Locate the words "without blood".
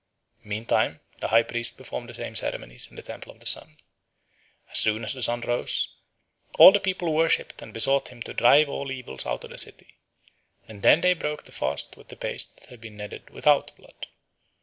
13.29-14.07